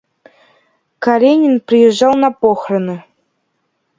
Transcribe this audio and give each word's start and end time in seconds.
Каренин 0.97 1.59
приезжал 1.59 2.15
на 2.15 2.31
похороны. 2.31 3.03